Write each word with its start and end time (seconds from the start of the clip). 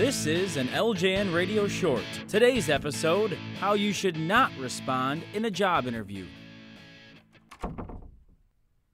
This 0.00 0.24
is 0.24 0.56
an 0.56 0.68
LJN 0.68 1.34
radio 1.34 1.68
short. 1.68 2.02
Today's 2.26 2.70
episode 2.70 3.36
How 3.58 3.74
You 3.74 3.92
Should 3.92 4.16
Not 4.16 4.50
Respond 4.58 5.22
in 5.34 5.44
a 5.44 5.50
Job 5.50 5.86
Interview. 5.86 6.24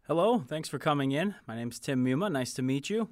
Hello, 0.08 0.40
thanks 0.40 0.68
for 0.68 0.80
coming 0.80 1.12
in. 1.12 1.36
My 1.46 1.54
name's 1.54 1.78
Tim 1.78 2.04
Muma. 2.04 2.28
Nice 2.32 2.52
to 2.54 2.62
meet 2.62 2.90
you. 2.90 3.10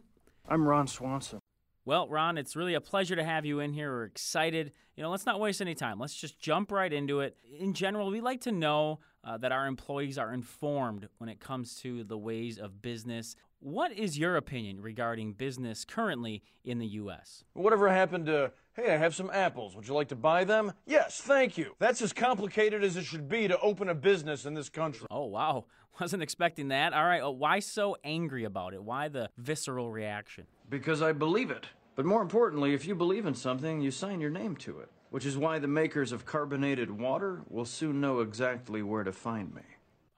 I'm 0.48 0.66
Ron 0.66 0.88
Swanson. 0.88 1.38
Well, 1.86 2.08
Ron, 2.08 2.38
it's 2.38 2.56
really 2.56 2.72
a 2.72 2.80
pleasure 2.80 3.14
to 3.14 3.24
have 3.24 3.44
you 3.44 3.60
in 3.60 3.74
here. 3.74 3.90
We're 3.90 4.04
excited. 4.04 4.72
You 4.96 5.02
know, 5.02 5.10
let's 5.10 5.26
not 5.26 5.38
waste 5.38 5.60
any 5.60 5.74
time. 5.74 5.98
Let's 5.98 6.14
just 6.14 6.40
jump 6.40 6.72
right 6.72 6.90
into 6.90 7.20
it. 7.20 7.36
In 7.58 7.74
general, 7.74 8.10
we 8.10 8.22
like 8.22 8.40
to 8.42 8.52
know 8.52 9.00
uh, 9.22 9.36
that 9.38 9.52
our 9.52 9.66
employees 9.66 10.16
are 10.16 10.32
informed 10.32 11.08
when 11.18 11.28
it 11.28 11.40
comes 11.40 11.74
to 11.80 12.02
the 12.04 12.16
ways 12.16 12.58
of 12.58 12.80
business. 12.80 13.36
What 13.60 13.92
is 13.92 14.18
your 14.18 14.36
opinion 14.36 14.80
regarding 14.80 15.34
business 15.34 15.84
currently 15.84 16.42
in 16.64 16.78
the 16.78 16.86
U.S.? 16.86 17.44
Whatever 17.52 17.90
happened 17.90 18.26
to, 18.26 18.52
hey, 18.74 18.94
I 18.94 18.96
have 18.96 19.14
some 19.14 19.30
apples. 19.30 19.76
Would 19.76 19.86
you 19.86 19.92
like 19.92 20.08
to 20.08 20.16
buy 20.16 20.44
them? 20.44 20.72
Yes, 20.86 21.20
thank 21.20 21.58
you. 21.58 21.74
That's 21.78 22.00
as 22.00 22.14
complicated 22.14 22.82
as 22.82 22.96
it 22.96 23.04
should 23.04 23.28
be 23.28 23.46
to 23.46 23.58
open 23.60 23.90
a 23.90 23.94
business 23.94 24.46
in 24.46 24.54
this 24.54 24.70
country. 24.70 25.06
Oh, 25.10 25.26
wow. 25.26 25.66
Wasn't 26.00 26.22
expecting 26.22 26.68
that. 26.68 26.92
All 26.92 27.04
right. 27.04 27.22
Well, 27.22 27.36
why 27.36 27.60
so 27.60 27.96
angry 28.02 28.44
about 28.44 28.74
it? 28.74 28.82
Why 28.82 29.08
the 29.08 29.30
visceral 29.36 29.92
reaction? 29.92 30.46
Because 30.68 31.02
I 31.02 31.12
believe 31.12 31.50
it. 31.50 31.66
But 31.96 32.06
more 32.06 32.22
importantly, 32.22 32.74
if 32.74 32.86
you 32.86 32.94
believe 32.94 33.26
in 33.26 33.34
something, 33.34 33.80
you 33.80 33.90
sign 33.90 34.20
your 34.20 34.30
name 34.30 34.56
to 34.56 34.80
it. 34.80 34.90
Which 35.10 35.26
is 35.26 35.36
why 35.38 35.60
the 35.60 35.68
makers 35.68 36.10
of 36.10 36.26
carbonated 36.26 36.90
water 36.90 37.42
will 37.48 37.64
soon 37.64 38.00
know 38.00 38.20
exactly 38.20 38.82
where 38.82 39.04
to 39.04 39.12
find 39.12 39.54
me. 39.54 39.62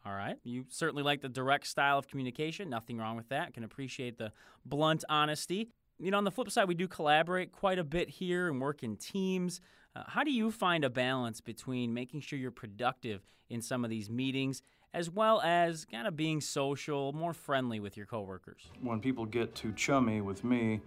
All 0.06 0.14
right. 0.14 0.36
You 0.44 0.64
certainly 0.68 1.02
like 1.02 1.20
the 1.20 1.28
direct 1.28 1.66
style 1.66 1.98
of 1.98 2.08
communication. 2.08 2.70
Nothing 2.70 2.96
wrong 2.96 3.16
with 3.16 3.28
that. 3.28 3.52
Can 3.52 3.64
appreciate 3.64 4.16
the 4.16 4.32
blunt 4.64 5.04
honesty. 5.08 5.68
You 5.98 6.10
know, 6.10 6.18
on 6.18 6.24
the 6.24 6.30
flip 6.30 6.50
side, 6.50 6.68
we 6.68 6.74
do 6.74 6.88
collaborate 6.88 7.52
quite 7.52 7.78
a 7.78 7.84
bit 7.84 8.08
here 8.08 8.48
and 8.48 8.60
work 8.60 8.82
in 8.82 8.96
teams. 8.96 9.60
Uh, 9.94 10.04
how 10.06 10.22
do 10.22 10.30
you 10.30 10.50
find 10.50 10.84
a 10.84 10.90
balance 10.90 11.40
between 11.40 11.92
making 11.92 12.20
sure 12.20 12.38
you're 12.38 12.50
productive 12.50 13.22
in 13.50 13.60
some 13.60 13.84
of 13.84 13.90
these 13.90 14.08
meetings 14.08 14.62
as 14.96 15.10
well 15.10 15.42
as 15.42 15.84
kind 15.84 16.06
of 16.06 16.16
being 16.16 16.40
social, 16.40 17.12
more 17.12 17.34
friendly 17.34 17.78
with 17.80 17.98
your 17.98 18.06
coworkers? 18.06 18.70
When 18.80 18.98
people 18.98 19.26
get 19.26 19.54
too 19.54 19.72
chummy 19.72 20.22
with 20.22 20.42
me, 20.42 20.80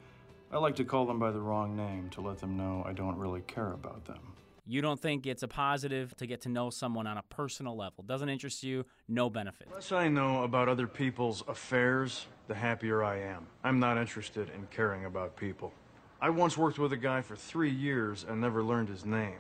I 0.52 0.58
like 0.58 0.76
to 0.78 0.84
call 0.84 1.06
them 1.06 1.20
by 1.20 1.30
the 1.30 1.40
wrong 1.40 1.78
name 1.78 2.10
to 2.12 2.22
let 2.22 2.40
them 2.40 2.58
know 2.58 2.84
I 2.88 2.94
don't 2.94 3.18
really 3.18 3.42
care 3.42 3.72
about 3.72 4.06
them. 4.06 4.34
You 4.66 4.82
don't 4.82 5.00
think 5.00 5.28
it's 5.28 5.44
a 5.44 5.48
positive 5.48 6.16
to 6.18 6.26
get 6.26 6.42
to 6.42 6.50
know 6.50 6.72
someone 6.72 7.06
on 7.06 7.18
a 7.18 7.24
personal 7.30 7.78
level. 7.78 8.04
Doesn't 8.04 8.30
interest 8.30 8.64
you, 8.64 8.84
no 9.08 9.30
benefit. 9.30 9.70
The 9.70 9.76
less 9.76 9.92
I 9.92 10.08
know 10.08 10.44
about 10.44 10.68
other 10.68 10.88
people's 10.88 11.44
affairs, 11.48 12.26
the 12.48 12.56
happier 12.56 13.04
I 13.04 13.20
am. 13.20 13.46
I'm 13.64 13.80
not 13.80 14.00
interested 14.00 14.50
in 14.50 14.68
caring 14.72 15.06
about 15.06 15.36
people. 15.36 15.72
I 16.20 16.32
once 16.32 16.58
worked 16.58 16.80
with 16.80 16.94
a 16.94 16.98
guy 16.98 17.22
for 17.22 17.36
three 17.36 17.72
years 17.72 18.26
and 18.28 18.42
never 18.42 18.64
learned 18.64 18.90
his 18.90 19.06
name. 19.06 19.38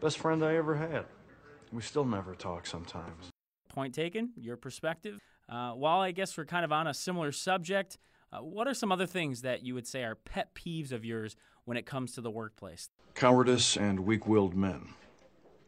Best 0.00 0.18
friend 0.18 0.44
I 0.44 0.56
ever 0.56 0.74
had. 0.74 1.04
We 1.72 1.82
still 1.82 2.04
never 2.04 2.34
talk 2.34 2.66
sometimes. 2.66 3.30
Point 3.78 3.94
taken, 3.94 4.30
your 4.34 4.56
perspective. 4.56 5.20
Uh, 5.48 5.70
while 5.70 6.00
I 6.00 6.10
guess 6.10 6.36
we're 6.36 6.46
kind 6.46 6.64
of 6.64 6.72
on 6.72 6.88
a 6.88 6.92
similar 6.92 7.30
subject, 7.30 7.96
uh, 8.32 8.38
what 8.38 8.66
are 8.66 8.74
some 8.74 8.90
other 8.90 9.06
things 9.06 9.42
that 9.42 9.62
you 9.62 9.72
would 9.74 9.86
say 9.86 10.02
are 10.02 10.16
pet 10.16 10.52
peeves 10.52 10.90
of 10.90 11.04
yours 11.04 11.36
when 11.64 11.76
it 11.76 11.86
comes 11.86 12.10
to 12.14 12.20
the 12.20 12.28
workplace? 12.28 12.90
Cowardice 13.14 13.76
and 13.76 14.00
weak 14.00 14.26
willed 14.26 14.56
men. 14.56 14.94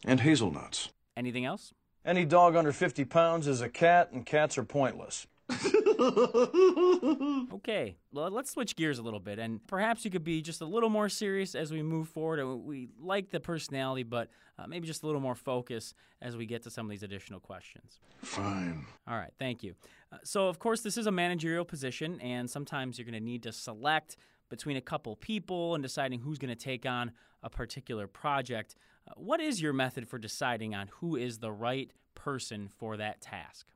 And 0.04 0.18
hazelnuts. 0.18 0.88
Anything 1.16 1.44
else? 1.44 1.72
Any 2.04 2.24
dog 2.24 2.56
under 2.56 2.72
50 2.72 3.04
pounds 3.04 3.46
is 3.46 3.60
a 3.60 3.68
cat, 3.68 4.10
and 4.10 4.26
cats 4.26 4.58
are 4.58 4.64
pointless. 4.64 5.28
okay, 7.52 7.96
well, 8.12 8.30
let's 8.30 8.50
switch 8.50 8.74
gears 8.74 8.98
a 8.98 9.02
little 9.02 9.20
bit, 9.20 9.38
and 9.38 9.64
perhaps 9.66 10.04
you 10.04 10.10
could 10.10 10.24
be 10.24 10.40
just 10.40 10.62
a 10.62 10.64
little 10.64 10.88
more 10.88 11.08
serious 11.08 11.54
as 11.54 11.70
we 11.70 11.82
move 11.82 12.08
forward. 12.08 12.42
We 12.64 12.88
like 12.98 13.30
the 13.30 13.40
personality, 13.40 14.02
but 14.02 14.28
uh, 14.58 14.66
maybe 14.66 14.86
just 14.86 15.02
a 15.02 15.06
little 15.06 15.20
more 15.20 15.34
focus 15.34 15.92
as 16.22 16.36
we 16.36 16.46
get 16.46 16.62
to 16.62 16.70
some 16.70 16.86
of 16.86 16.90
these 16.90 17.02
additional 17.02 17.38
questions. 17.38 18.00
Fine. 18.22 18.86
All 19.06 19.16
right, 19.16 19.32
thank 19.38 19.62
you. 19.62 19.74
Uh, 20.10 20.16
so, 20.24 20.48
of 20.48 20.58
course, 20.58 20.80
this 20.80 20.96
is 20.96 21.06
a 21.06 21.12
managerial 21.12 21.64
position, 21.64 22.18
and 22.20 22.48
sometimes 22.48 22.98
you're 22.98 23.04
going 23.04 23.12
to 23.12 23.20
need 23.20 23.42
to 23.42 23.52
select 23.52 24.16
between 24.48 24.76
a 24.76 24.80
couple 24.80 25.16
people 25.16 25.74
and 25.74 25.82
deciding 25.82 26.20
who's 26.20 26.38
going 26.38 26.48
to 26.48 26.56
take 26.56 26.86
on 26.86 27.12
a 27.42 27.50
particular 27.50 28.06
project. 28.06 28.74
Uh, 29.06 29.12
what 29.16 29.40
is 29.40 29.60
your 29.60 29.72
method 29.72 30.08
for 30.08 30.18
deciding 30.18 30.74
on 30.74 30.88
who 30.94 31.16
is 31.16 31.38
the 31.38 31.52
right 31.52 31.92
person 32.14 32.68
for 32.68 32.96
that 32.96 33.20
task? 33.20 33.66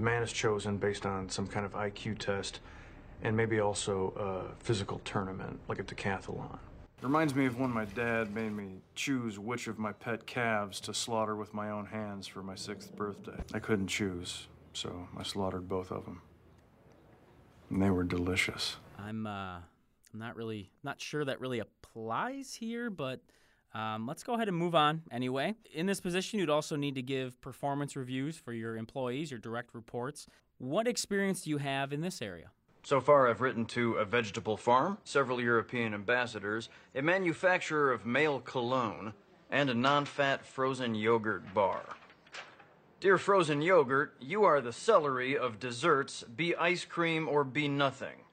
The 0.00 0.06
man 0.06 0.22
is 0.22 0.32
chosen 0.32 0.78
based 0.78 1.04
on 1.04 1.28
some 1.28 1.46
kind 1.46 1.66
of 1.66 1.74
IQ 1.74 2.16
test 2.16 2.60
and 3.20 3.36
maybe 3.36 3.60
also 3.60 4.14
a 4.16 4.64
physical 4.64 4.98
tournament, 5.04 5.60
like 5.68 5.78
a 5.78 5.82
decathlon. 5.82 6.58
Reminds 7.02 7.34
me 7.34 7.44
of 7.44 7.60
when 7.60 7.68
my 7.68 7.84
dad 7.84 8.34
made 8.34 8.52
me 8.52 8.80
choose 8.94 9.38
which 9.38 9.66
of 9.66 9.78
my 9.78 9.92
pet 9.92 10.26
calves 10.26 10.80
to 10.80 10.94
slaughter 10.94 11.36
with 11.36 11.52
my 11.52 11.68
own 11.68 11.84
hands 11.84 12.26
for 12.26 12.42
my 12.42 12.54
sixth 12.54 12.96
birthday. 12.96 13.42
I 13.52 13.58
couldn't 13.58 13.88
choose, 13.88 14.48
so 14.72 15.06
I 15.18 15.22
slaughtered 15.22 15.68
both 15.68 15.92
of 15.92 16.06
them. 16.06 16.22
And 17.68 17.82
they 17.82 17.90
were 17.90 18.04
delicious. 18.04 18.76
I'm 18.98 19.26
uh, 19.26 19.58
I'm 20.14 20.18
not 20.18 20.34
really 20.34 20.70
not 20.82 20.98
sure 20.98 21.26
that 21.26 21.42
really 21.42 21.58
applies 21.58 22.54
here, 22.54 22.88
but 22.88 23.20
um, 23.72 24.06
let's 24.06 24.22
go 24.22 24.34
ahead 24.34 24.48
and 24.48 24.56
move 24.56 24.74
on 24.74 25.02
anyway. 25.10 25.54
In 25.72 25.86
this 25.86 26.00
position, 26.00 26.38
you'd 26.38 26.50
also 26.50 26.76
need 26.76 26.94
to 26.96 27.02
give 27.02 27.40
performance 27.40 27.96
reviews 27.96 28.36
for 28.36 28.52
your 28.52 28.76
employees, 28.76 29.30
your 29.30 29.40
direct 29.40 29.74
reports. 29.74 30.26
What 30.58 30.88
experience 30.88 31.42
do 31.42 31.50
you 31.50 31.58
have 31.58 31.92
in 31.92 32.00
this 32.00 32.20
area? 32.20 32.50
So 32.82 33.00
far, 33.00 33.28
I've 33.28 33.40
written 33.40 33.66
to 33.66 33.94
a 33.94 34.04
vegetable 34.04 34.56
farm, 34.56 34.98
several 35.04 35.40
European 35.40 35.94
ambassadors, 35.94 36.68
a 36.94 37.02
manufacturer 37.02 37.92
of 37.92 38.06
male 38.06 38.40
cologne, 38.40 39.12
and 39.50 39.68
a 39.68 39.74
non 39.74 40.04
fat 40.04 40.44
frozen 40.44 40.94
yogurt 40.94 41.52
bar. 41.52 41.82
Dear 43.00 43.18
frozen 43.18 43.62
yogurt, 43.62 44.14
you 44.20 44.44
are 44.44 44.60
the 44.60 44.72
celery 44.72 45.36
of 45.36 45.58
desserts, 45.58 46.22
be 46.22 46.54
ice 46.56 46.84
cream 46.84 47.28
or 47.28 47.44
be 47.44 47.68
nothing. 47.68 48.24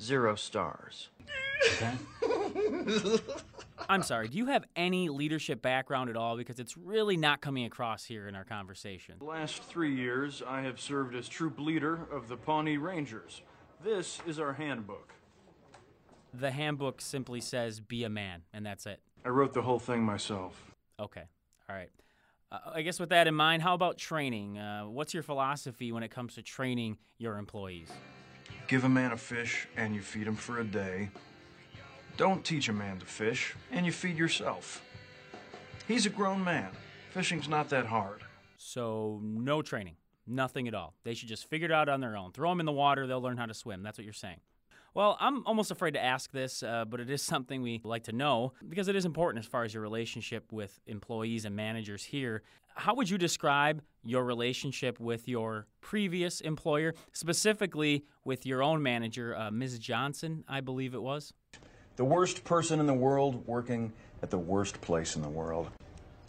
Zero 0.00 0.34
stars. 0.34 1.08
Okay? 1.82 1.94
I'm 3.88 4.02
sorry, 4.02 4.28
do 4.28 4.38
you 4.38 4.46
have 4.46 4.64
any 4.74 5.08
leadership 5.08 5.62
background 5.62 6.10
at 6.10 6.16
all? 6.16 6.36
Because 6.36 6.58
it's 6.58 6.76
really 6.76 7.16
not 7.16 7.40
coming 7.40 7.64
across 7.64 8.04
here 8.04 8.28
in 8.28 8.34
our 8.34 8.44
conversation. 8.44 9.16
The 9.18 9.24
last 9.24 9.62
three 9.62 9.94
years, 9.94 10.42
I 10.46 10.62
have 10.62 10.80
served 10.80 11.14
as 11.14 11.28
troop 11.28 11.58
leader 11.58 12.00
of 12.10 12.28
the 12.28 12.36
Pawnee 12.36 12.76
Rangers. 12.76 13.42
This 13.82 14.20
is 14.26 14.38
our 14.38 14.54
handbook. 14.54 15.14
The 16.34 16.50
handbook 16.50 17.00
simply 17.00 17.40
says 17.40 17.80
be 17.80 18.04
a 18.04 18.10
man, 18.10 18.42
and 18.52 18.66
that's 18.66 18.86
it. 18.86 19.00
I 19.24 19.28
wrote 19.28 19.54
the 19.54 19.62
whole 19.62 19.78
thing 19.78 20.02
myself. 20.02 20.74
Okay, 21.00 21.22
all 21.68 21.76
right. 21.76 21.90
Uh, 22.50 22.58
I 22.74 22.82
guess 22.82 23.00
with 23.00 23.08
that 23.10 23.26
in 23.26 23.34
mind, 23.34 23.62
how 23.62 23.74
about 23.74 23.98
training? 23.98 24.58
Uh, 24.58 24.84
what's 24.84 25.14
your 25.14 25.22
philosophy 25.22 25.92
when 25.92 26.02
it 26.02 26.10
comes 26.10 26.34
to 26.34 26.42
training 26.42 26.98
your 27.18 27.38
employees? 27.38 27.88
Give 28.68 28.84
a 28.84 28.88
man 28.88 29.12
a 29.12 29.16
fish 29.16 29.66
and 29.76 29.94
you 29.94 30.02
feed 30.02 30.26
him 30.26 30.36
for 30.36 30.60
a 30.60 30.64
day. 30.64 31.10
Don't 32.16 32.42
teach 32.42 32.70
a 32.70 32.72
man 32.72 32.98
to 32.98 33.04
fish 33.04 33.54
and 33.70 33.84
you 33.84 33.92
feed 33.92 34.16
yourself. 34.16 34.82
He's 35.86 36.06
a 36.06 36.10
grown 36.10 36.42
man. 36.42 36.70
Fishing's 37.10 37.48
not 37.48 37.68
that 37.68 37.84
hard. 37.84 38.22
So, 38.56 39.20
no 39.22 39.60
training, 39.60 39.96
nothing 40.26 40.66
at 40.66 40.74
all. 40.74 40.94
They 41.04 41.12
should 41.12 41.28
just 41.28 41.48
figure 41.48 41.66
it 41.66 41.72
out 41.72 41.90
on 41.90 42.00
their 42.00 42.16
own. 42.16 42.32
Throw 42.32 42.48
them 42.48 42.60
in 42.60 42.66
the 42.66 42.72
water, 42.72 43.06
they'll 43.06 43.20
learn 43.20 43.36
how 43.36 43.44
to 43.44 43.54
swim. 43.54 43.82
That's 43.82 43.98
what 43.98 44.04
you're 44.04 44.14
saying. 44.14 44.40
Well, 44.94 45.18
I'm 45.20 45.46
almost 45.46 45.70
afraid 45.70 45.90
to 45.92 46.02
ask 46.02 46.32
this, 46.32 46.62
uh, 46.62 46.86
but 46.86 47.00
it 47.00 47.10
is 47.10 47.20
something 47.34 47.60
we 47.60 47.82
like 47.84 48.04
to 48.04 48.12
know 48.12 48.54
because 48.66 48.88
it 48.88 48.96
is 48.96 49.04
important 49.04 49.44
as 49.44 49.48
far 49.48 49.64
as 49.64 49.74
your 49.74 49.82
relationship 49.82 50.50
with 50.52 50.80
employees 50.86 51.44
and 51.44 51.54
managers 51.54 52.02
here. 52.02 52.42
How 52.76 52.94
would 52.94 53.10
you 53.10 53.18
describe 53.18 53.82
your 54.04 54.24
relationship 54.24 54.98
with 54.98 55.28
your 55.28 55.66
previous 55.82 56.40
employer, 56.40 56.94
specifically 57.12 58.06
with 58.24 58.46
your 58.46 58.62
own 58.62 58.82
manager, 58.82 59.36
uh, 59.36 59.50
Ms. 59.50 59.78
Johnson, 59.78 60.44
I 60.48 60.62
believe 60.62 60.94
it 60.94 61.02
was? 61.02 61.34
The 61.96 62.04
worst 62.04 62.44
person 62.44 62.78
in 62.78 62.86
the 62.86 62.92
world 62.92 63.46
working 63.46 63.90
at 64.22 64.28
the 64.28 64.36
worst 64.36 64.82
place 64.82 65.16
in 65.16 65.22
the 65.22 65.30
world. 65.30 65.70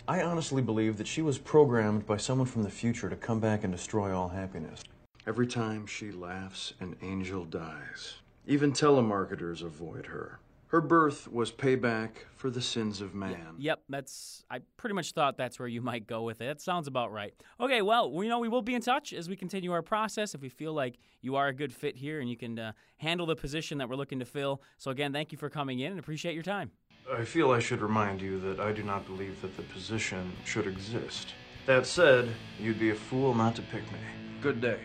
I 0.08 0.22
honestly 0.22 0.62
believe 0.62 0.98
that 0.98 1.08
she 1.08 1.22
was 1.22 1.38
programmed 1.38 2.06
by 2.06 2.16
someone 2.16 2.48
from 2.48 2.64
the 2.64 2.70
future 2.70 3.10
to 3.10 3.18
come 3.18 3.42
back 3.42 3.66
and 3.66 3.74
destroy 3.74 4.16
all 4.16 4.30
happiness. 4.30 4.82
Every 5.28 5.46
time 5.46 5.86
she 5.86 6.14
laughs, 6.14 6.74
an 6.80 6.96
angel 7.02 7.44
dies. 7.44 8.16
Even 8.46 8.72
telemarketers 8.72 9.62
avoid 9.62 10.06
her. 10.06 10.40
Her 10.68 10.82
birth 10.82 11.32
was 11.32 11.50
payback 11.50 12.10
for 12.36 12.50
the 12.50 12.62
sins 12.62 13.00
of 13.00 13.16
man. 13.16 13.56
Yep, 13.58 13.84
that's. 13.88 14.44
I 14.52 14.60
pretty 14.76 14.96
much 14.96 15.14
thought 15.14 15.38
that's 15.38 15.60
where 15.60 15.68
you 15.68 15.82
might 15.82 16.08
go 16.08 16.24
with 16.24 16.42
it. 16.42 16.46
That 16.46 16.62
sounds 16.62 16.88
about 16.88 17.14
right. 17.14 17.34
Okay, 17.60 17.82
well, 17.82 18.12
we 18.12 18.28
know 18.28 18.40
we 18.40 18.50
will 18.50 18.62
be 18.62 18.76
in 18.76 18.82
touch 18.82 19.14
as 19.14 19.30
we 19.30 19.38
continue 19.38 19.72
our 19.72 19.82
process. 19.82 20.36
If 20.36 20.42
we 20.42 20.50
feel 20.50 20.74
like 20.74 20.98
you 21.22 21.38
are 21.38 21.48
a 21.48 21.54
good 21.54 21.74
fit 21.74 21.96
here 21.96 22.20
and 22.20 22.30
you 22.30 22.36
can 22.36 22.60
uh, 22.60 22.72
handle 22.98 23.26
the 23.26 23.36
position 23.36 23.78
that 23.78 23.88
we're 23.88 23.96
looking 23.96 24.20
to 24.20 24.26
fill. 24.26 24.62
So 24.78 24.92
again, 24.92 25.14
thank 25.14 25.32
you 25.32 25.38
for 25.38 25.50
coming 25.50 25.80
in 25.80 25.92
and 25.92 26.00
appreciate 26.00 26.34
your 26.34 26.44
time. 26.44 26.72
I 27.12 27.24
feel 27.24 27.52
I 27.52 27.60
should 27.60 27.82
remind 27.82 28.22
you 28.22 28.38
that 28.42 28.60
I 28.60 28.74
do 28.74 28.84
not 28.84 29.06
believe 29.06 29.42
that 29.42 29.56
the 29.56 29.64
position 29.64 30.34
should 30.44 30.68
exist. 30.68 31.30
That 31.66 31.86
said, 31.86 32.30
you'd 32.60 32.80
be 32.80 32.90
a 32.90 32.96
fool 32.96 33.34
not 33.34 33.56
to 33.56 33.62
pick 33.62 33.84
me. 33.92 34.00
Good 34.42 34.60
day. 34.60 34.80